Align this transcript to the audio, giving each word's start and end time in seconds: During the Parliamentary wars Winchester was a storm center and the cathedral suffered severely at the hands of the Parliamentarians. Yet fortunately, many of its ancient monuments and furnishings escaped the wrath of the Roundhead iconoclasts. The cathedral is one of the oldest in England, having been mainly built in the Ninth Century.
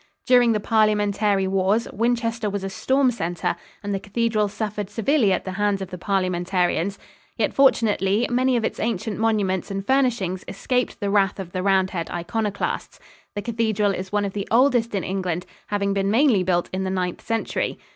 During 0.25 0.53
the 0.53 0.59
Parliamentary 0.59 1.47
wars 1.47 1.87
Winchester 1.93 2.49
was 2.49 2.63
a 2.63 2.71
storm 2.71 3.11
center 3.11 3.55
and 3.83 3.93
the 3.93 3.99
cathedral 3.99 4.47
suffered 4.47 4.89
severely 4.89 5.31
at 5.31 5.45
the 5.45 5.51
hands 5.61 5.79
of 5.79 5.91
the 5.91 5.97
Parliamentarians. 5.99 6.97
Yet 7.37 7.53
fortunately, 7.53 8.25
many 8.27 8.57
of 8.57 8.65
its 8.65 8.79
ancient 8.79 9.19
monuments 9.19 9.69
and 9.69 9.85
furnishings 9.85 10.43
escaped 10.47 11.01
the 11.01 11.11
wrath 11.11 11.39
of 11.39 11.51
the 11.51 11.61
Roundhead 11.61 12.09
iconoclasts. 12.09 12.99
The 13.35 13.43
cathedral 13.43 13.93
is 13.93 14.11
one 14.11 14.25
of 14.25 14.33
the 14.33 14.47
oldest 14.49 14.95
in 14.95 15.03
England, 15.03 15.45
having 15.67 15.93
been 15.93 16.09
mainly 16.09 16.41
built 16.41 16.67
in 16.73 16.83
the 16.83 16.89
Ninth 16.89 17.21
Century. 17.23 17.77